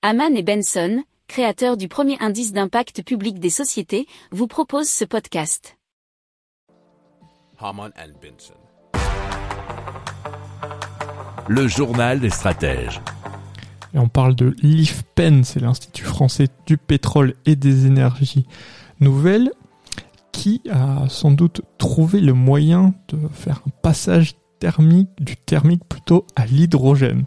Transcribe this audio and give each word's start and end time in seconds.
Haman 0.00 0.36
et 0.36 0.44
Benson, 0.44 1.02
créateurs 1.26 1.76
du 1.76 1.88
premier 1.88 2.16
indice 2.20 2.52
d'impact 2.52 3.02
public 3.02 3.40
des 3.40 3.50
sociétés, 3.50 4.06
vous 4.30 4.46
proposent 4.46 4.88
ce 4.88 5.04
podcast. 5.04 5.76
Haman 7.58 7.90
and 7.98 8.12
Benson. 8.22 8.54
Le 11.48 11.66
journal 11.66 12.20
des 12.20 12.30
stratèges. 12.30 13.00
Et 13.92 13.98
on 13.98 14.08
parle 14.08 14.36
de 14.36 14.54
l'IFPEN, 14.62 15.42
c'est 15.42 15.58
l'Institut 15.58 16.04
français 16.04 16.46
du 16.64 16.78
pétrole 16.78 17.34
et 17.44 17.56
des 17.56 17.86
énergies 17.86 18.46
nouvelles, 19.00 19.50
qui 20.30 20.62
a 20.70 21.08
sans 21.08 21.32
doute 21.32 21.62
trouvé 21.76 22.20
le 22.20 22.34
moyen 22.34 22.94
de 23.08 23.18
faire 23.32 23.62
un 23.66 23.70
passage 23.82 24.36
thermique, 24.60 25.10
du 25.18 25.36
thermique 25.36 25.84
plutôt 25.88 26.24
à 26.36 26.46
l'hydrogène. 26.46 27.24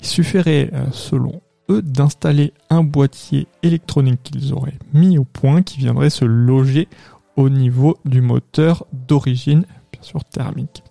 Il 0.00 0.06
suffirait, 0.06 0.70
euh, 0.72 0.86
selon 0.90 1.42
eux, 1.70 1.82
d'installer 1.82 2.52
un 2.70 2.82
boîtier 2.82 3.46
électronique 3.62 4.22
qu'ils 4.22 4.52
auraient 4.52 4.78
mis 4.92 5.18
au 5.18 5.24
point 5.24 5.62
qui 5.62 5.78
viendrait 5.78 6.10
se 6.10 6.24
loger 6.24 6.88
au 7.36 7.48
niveau 7.48 7.96
du 8.04 8.20
moteur 8.20 8.86
d'origine, 8.92 9.64
bien 9.92 10.02
sûr 10.02 10.24
thermique. 10.24 10.82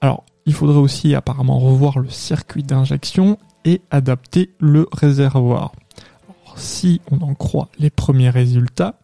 Alors, 0.00 0.24
il 0.46 0.54
faudrait 0.54 0.78
aussi 0.78 1.14
apparemment 1.14 1.58
revoir 1.58 1.98
le 1.98 2.08
circuit 2.08 2.62
d'injection 2.62 3.38
et 3.64 3.80
adapter 3.90 4.50
le 4.60 4.86
réservoir. 4.92 5.72
Alors, 6.44 6.58
si 6.58 7.00
on 7.10 7.20
en 7.22 7.34
croit 7.34 7.68
les 7.78 7.90
premiers 7.90 8.30
résultats, 8.30 9.00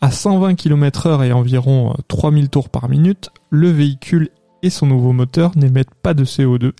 à 0.00 0.10
120 0.10 0.54
km 0.54 1.06
heure 1.06 1.22
et 1.22 1.32
environ 1.32 1.94
3000 2.08 2.48
tours 2.48 2.70
par 2.70 2.88
minute, 2.88 3.30
le 3.50 3.70
véhicule 3.70 4.30
et 4.62 4.70
son 4.70 4.86
nouveau 4.86 5.12
moteur 5.12 5.52
n'émettent 5.56 5.94
pas 5.94 6.14
de 6.14 6.24
CO2 6.24 6.72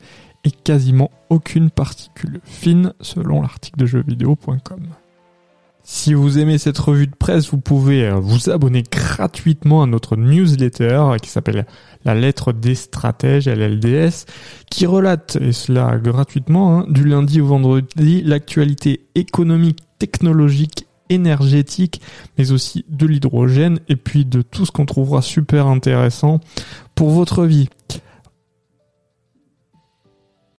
et 0.44 0.50
quasiment 0.50 1.10
aucune 1.28 1.70
particule 1.70 2.40
fine 2.44 2.92
selon 3.00 3.42
l'article 3.42 3.78
de 3.78 3.86
jeuxvideo.com. 3.86 4.80
Si 5.82 6.14
vous 6.14 6.38
aimez 6.38 6.58
cette 6.58 6.78
revue 6.78 7.06
de 7.06 7.16
presse, 7.16 7.50
vous 7.50 7.58
pouvez 7.58 8.06
euh, 8.06 8.14
vous 8.14 8.50
abonner 8.50 8.82
gratuitement 8.82 9.82
à 9.82 9.86
notre 9.86 10.16
newsletter 10.16 11.16
qui 11.22 11.30
s'appelle 11.30 11.66
La 12.04 12.14
lettre 12.14 12.52
des 12.52 12.74
stratèges, 12.74 13.48
LLDS, 13.48 14.26
qui 14.70 14.86
relate, 14.86 15.36
et 15.40 15.52
cela 15.52 15.98
gratuitement, 15.98 16.78
hein, 16.78 16.86
du 16.88 17.04
lundi 17.04 17.40
au 17.40 17.46
vendredi, 17.46 18.22
l'actualité 18.22 19.06
économique, 19.14 19.80
technologique, 19.98 20.86
énergétique, 21.08 22.00
mais 22.38 22.52
aussi 22.52 22.84
de 22.88 23.06
l'hydrogène, 23.06 23.80
et 23.88 23.96
puis 23.96 24.24
de 24.24 24.42
tout 24.42 24.66
ce 24.66 24.70
qu'on 24.70 24.86
trouvera 24.86 25.22
super 25.22 25.66
intéressant 25.66 26.40
pour 26.94 27.10
votre 27.10 27.44
vie. 27.44 27.68